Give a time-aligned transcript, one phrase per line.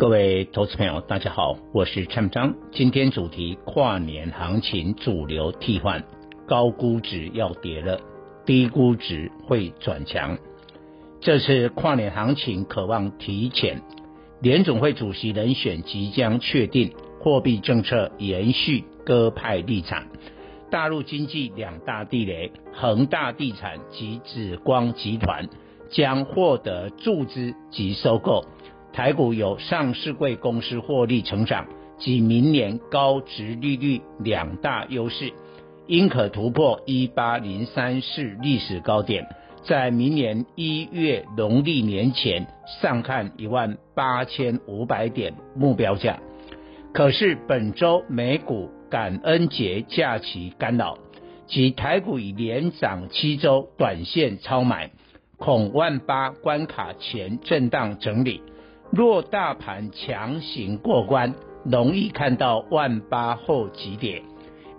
[0.00, 2.54] 各位投资朋友，大家好，我是蔡明彰。
[2.72, 6.02] 今天主题：跨年行情主流替换，
[6.46, 8.00] 高估值要跌了，
[8.46, 10.38] 低估值会转强。
[11.20, 13.82] 这次跨年行情可望提前，
[14.40, 20.06] 联总会主席人选即将确定，货币政策延续鸽派立场。
[20.70, 25.46] 大陆经济两大地雷，恒大地产及紫光集团
[25.90, 28.46] 将获得注资及收购。
[28.92, 31.66] 台股有上市柜公司获利成长
[31.98, 35.32] 及明年高值利率两大优势，
[35.86, 39.26] 应可突破一八零三四历史高点，
[39.62, 42.46] 在明年一月农历年前
[42.80, 46.18] 上看一万八千五百点目标价。
[46.92, 50.98] 可是本周美股感恩节假期干扰，
[51.46, 54.90] 及台股已连涨七周，短线超买，
[55.36, 58.42] 恐万八关卡前震荡整理。
[58.92, 64.22] 若大盘强行过关，容易看到万八后急跌。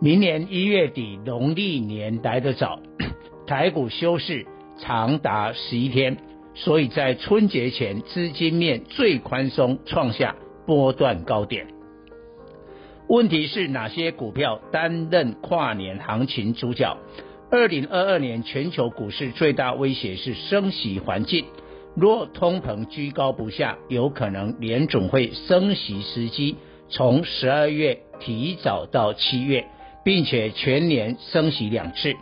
[0.02, 2.80] 明年一月底农历年来得早，
[3.48, 4.46] 台股休市
[4.78, 6.18] 长达十一天，
[6.54, 11.68] 所以在春节前资金面最宽松，创下波段高点。
[13.08, 16.98] 问题是哪些股票担任跨年行情主角？
[17.50, 21.46] 二零二二年全球股市最大威胁是升息环境。
[21.96, 26.56] 若通膨居高不下，有可能联总会升息时机
[26.90, 29.66] 从十二月提早到七月，
[30.06, 32.14] 并且全年升息两次。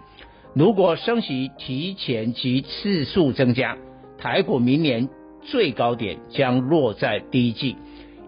[0.55, 3.77] 如果升息提前及次数增加，
[4.17, 5.07] 台股明年
[5.43, 7.75] 最高点将落在第一季，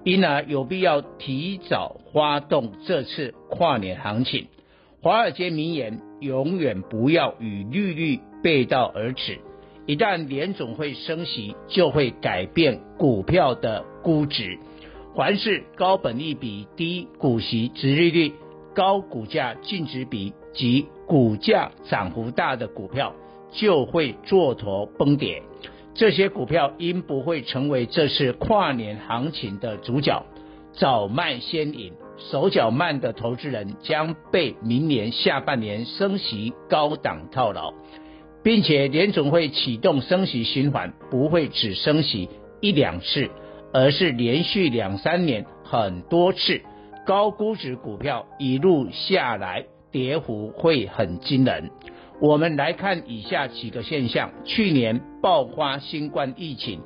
[0.03, 4.47] 因而有必要提早发动这次跨年行情。
[5.01, 9.39] 华尔街名言：永远不要与利率背道而驰。
[9.87, 14.59] 一旦联总会升息，就会改变股票的估值。
[15.15, 18.33] 凡是高本利比、低股息、殖利率、
[18.73, 23.13] 高股价净值比及股价涨幅大的股票，
[23.51, 25.43] 就会做头崩跌。
[25.93, 30.25] 这些股票因不会成为这次跨年行情的主角，
[30.71, 37.73] 早卖先赢，手脚慢的投资人将被明年下半年升息高档套牢。
[38.43, 42.29] 并且联总会启动升息循环，不会只升息
[42.59, 43.29] 一两次，
[43.73, 46.61] 而是连续两三年很多次。
[47.05, 51.71] 高估值股票一路下来，跌幅会很惊人。
[52.19, 56.81] 我们来看以下几个现象：去年爆发新冠疫情，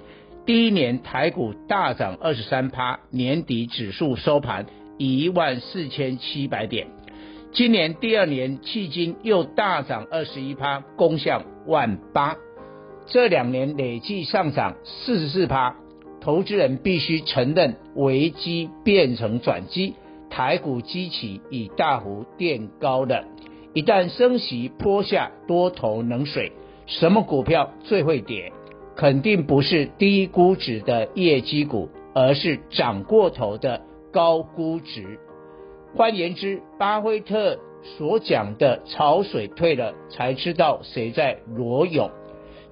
[0.45, 4.65] 第一年台股大涨二十三趴，年底指数收盘
[4.97, 6.87] 一万四千七百点。
[7.55, 12.35] 今年第二年，迄今又大涨二十一趴，攻向万八。
[13.05, 15.77] 这两年累计上涨四十四趴，
[16.19, 19.93] 投资人必须承认危机变成转机，
[20.29, 23.23] 台股基期已大幅垫高了。
[23.73, 26.51] 一旦升息泼下多头冷水，
[26.87, 28.51] 什么股票最会跌？
[28.97, 35.19] 肯定不是低估值的业绩股，而是涨过头的高估值。
[35.95, 42.11] 换言之，巴菲特所讲的“潮水退了才知道谁在裸泳”，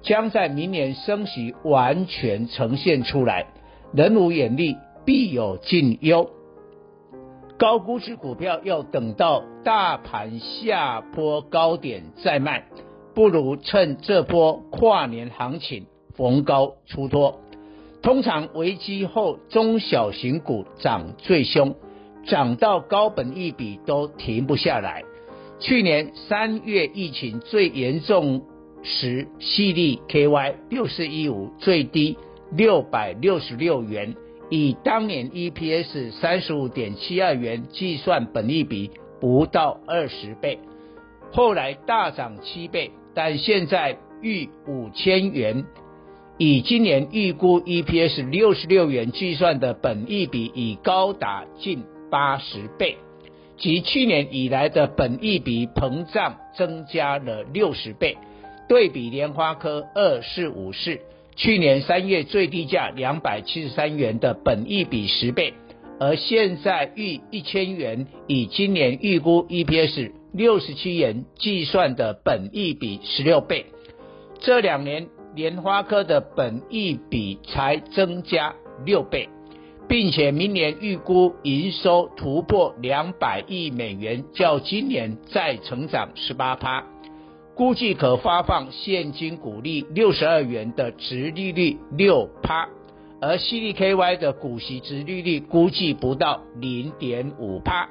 [0.02, 3.46] 将在明年升息完全呈现出来。
[3.94, 4.76] 人无远虑，
[5.06, 6.28] 必有近忧。
[7.56, 12.66] 高估值股票要等到大盘下波高点再卖，
[13.14, 17.40] 不如趁这波跨年行情逢高出脱。
[18.02, 21.74] 通常危机后，中小型股涨最凶。
[22.26, 25.04] 涨到高本一比都停不下来。
[25.60, 28.42] 去年三月疫情最严重
[28.82, 32.18] 时，矽力 KY 六四一五最低
[32.50, 34.14] 六百六十六元，
[34.50, 38.90] 以当年 EPS 三十五点七二元计算，本一比
[39.20, 40.58] 不到二十倍。
[41.32, 45.64] 后来大涨七倍，但现在逾五千元，
[46.36, 51.84] 以今年预估 EPS 六十六元计算的本益比已高达近。
[52.14, 52.96] 八十倍，
[53.56, 58.16] 及去年以来的本益比膨胀增加了六十倍。
[58.68, 61.00] 对比联发科二四五四，
[61.34, 65.54] 去年三月最低价两百七十三元的本益比十倍，
[65.98, 73.66] 而现在逾一千元，以今年预估 EPS 六十七元计算的本益比十六倍，
[74.38, 78.54] 这两年联发科的本益比才增加
[78.86, 79.28] 六倍，
[79.88, 86.84] 并且明年预估营收突破两百亿美元，较今年再成长十八趴，
[87.54, 92.68] 估计可发放现金股利六十二元的殖利率六趴。
[93.20, 97.88] 而 CDKY 的股息殖利率估计不到零点五趴，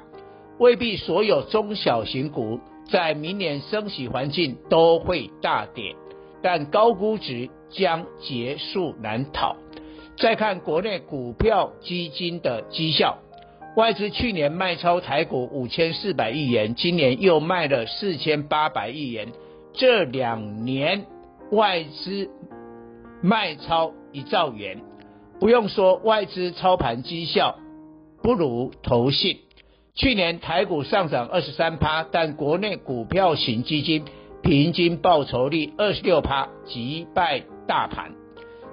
[0.58, 5.96] 未必所有中小型股在明年升息环境都会大跌，
[6.42, 9.56] 但高估值将结束难逃。
[10.16, 13.18] 再看国内股票基金的绩效，
[13.76, 19.32] 外资去年卖超台股五千四百亿元，今年又卖了四千八百亿元，
[19.72, 21.06] 这两年
[21.50, 22.30] 外资
[23.22, 24.80] 卖超一兆元。
[25.40, 27.58] 不用说，外资操盘绩效
[28.22, 29.40] 不如投信。
[29.96, 34.04] 去年台股上涨二十三趴，但国内股票型基金
[34.42, 38.23] 平均报酬率二十六趴，击败大盘。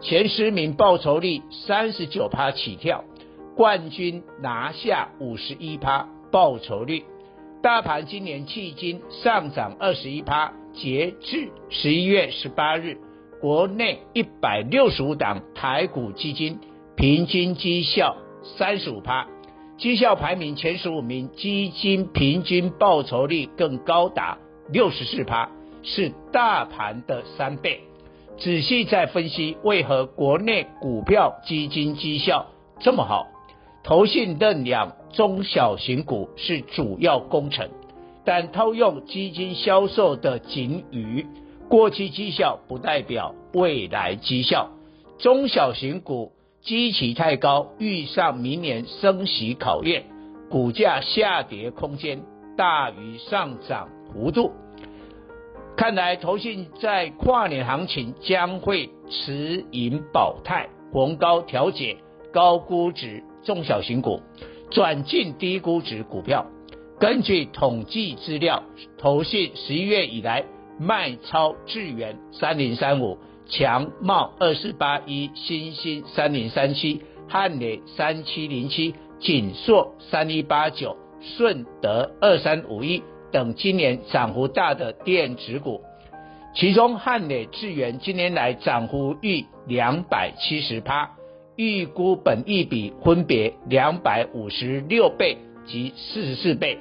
[0.02, 3.04] 前十名报酬率三十九趴起跳，
[3.56, 7.04] 冠军拿下五十一趴报酬率。
[7.62, 12.98] 大盘今年迄今上涨二十一趴，截至十一月十八日。
[13.40, 16.60] 国内一百六十五档台股基金
[16.96, 18.18] 平均绩效
[18.58, 19.28] 三十五趴，
[19.78, 24.40] 绩效排名前十五名基金平均报酬率更高达
[24.72, 25.52] 六十四趴，
[25.84, 27.82] 是大盘的三倍。
[28.38, 32.48] 仔细再分析，为何国内股票基金绩效
[32.80, 33.28] 这么好？
[33.84, 37.70] 投信认养中小型股是主要工程，
[38.24, 41.26] 但套用基金销售的警语。
[41.70, 44.70] 过去绩效不代表未来绩效，
[45.20, 46.32] 中小型股
[46.62, 50.04] 基期太高，遇上明年升息考验，
[50.50, 52.22] 股价下跌空间
[52.58, 54.52] 大于上涨幅度。
[55.76, 61.98] 看来投信在跨年行情将会持盈保泰，逢高调节
[62.32, 64.22] 高估值中小型股，
[64.70, 66.46] 转进低估值股票。
[67.00, 68.64] 根据统计资料，
[68.98, 70.46] 投信十一月以来。
[70.80, 85.82] 卖超智元三零三五、强茂二四八一、欣兴三零三七、汉磊三七零七、锦硕三一八九、顺德二三五一等今年涨幅大的电子股，
[86.54, 91.12] 其中汉磊智源今年来涨幅逾两百七十趴，
[91.56, 96.78] 预估本益比分别两百五十六倍及四十四倍。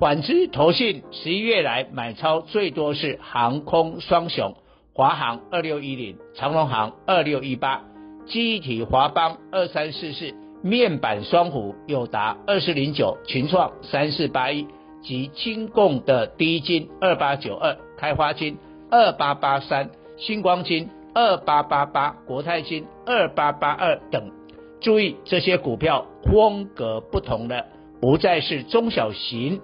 [0.00, 4.54] 反之，投信十一月来买超最多是航空双雄，
[4.92, 7.84] 华航二六一零、长荣航二六一八、
[8.26, 14.66] 机体华邦二三四四、面板双虎友达二四零九、群创三四八一
[15.04, 18.58] 及金共的低金二八九二、开发金
[18.90, 24.32] 二八八三、星光金二八八八、国泰金二八八二等。
[24.80, 27.66] 注意，这些股票风格不同了，
[28.00, 29.60] 不再是中小型。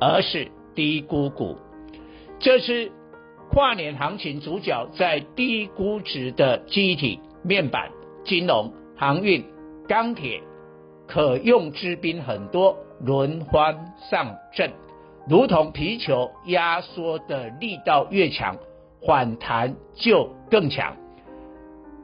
[0.00, 1.56] 而是低估股，
[2.40, 2.90] 这次
[3.50, 7.90] 跨年行情主角在低估值的机体、面板、
[8.24, 9.44] 金融、航运、
[9.88, 10.42] 钢铁，
[11.06, 14.70] 可用之兵很多，轮番上阵，
[15.28, 18.56] 如同皮球压缩的力道越强，
[19.06, 20.96] 反弹就更强。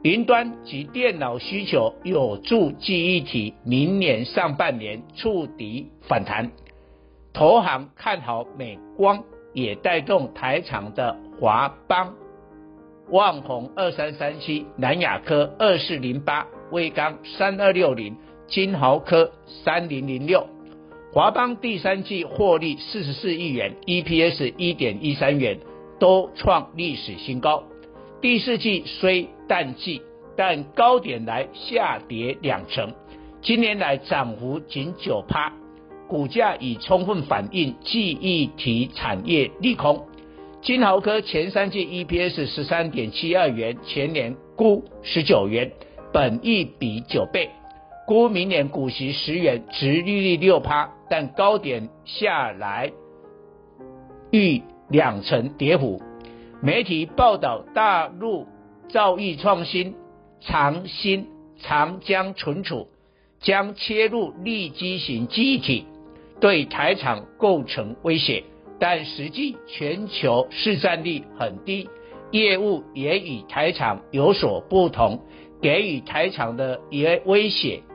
[0.03, 6.51] 云端及电脑需求有助记忆体明年上半年触底反弹。
[7.33, 9.23] 投行看好美光，
[9.53, 12.13] 也带动台厂的华邦、
[13.09, 19.31] 旺宏二三三七、南亚科二四零八、威刚三二六零、金豪科
[19.63, 20.45] 三零零六。
[21.13, 25.59] 华邦第三季获利四十四亿元，EPS 一点一三元，
[25.99, 27.65] 都创历史新高。
[28.21, 30.01] 第四季虽淡季，
[30.37, 32.93] 但高点来下跌两成，
[33.41, 35.51] 今年来涨幅仅九趴。
[36.07, 40.07] 股价已充分反映记忆体产业利空。
[40.61, 45.73] 金豪科前三季 EPS 十三点七二元，前年估十九元，
[46.13, 47.49] 本益比九倍，
[48.05, 52.91] 估明年股息十元，殖利率六趴，但高点下来
[54.31, 56.01] 逾两成跌幅。
[56.61, 58.47] 媒体报道，大陆
[58.89, 59.95] 造诣创新，
[60.41, 61.27] 长新
[61.59, 62.87] 长江存储
[63.39, 65.85] 将切入利基型记忆体。
[66.39, 68.43] 对台厂构成威胁，
[68.79, 71.87] 但实际全球市占率很低，
[72.31, 75.21] 业务也与台厂有所不同，
[75.61, 77.83] 给予台厂的也威胁